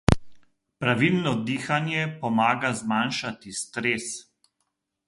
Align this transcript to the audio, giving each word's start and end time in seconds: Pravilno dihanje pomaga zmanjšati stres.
Pravilno 0.83 1.33
dihanje 1.49 2.07
pomaga 2.25 2.73
zmanjšati 2.81 3.57
stres. 3.61 4.11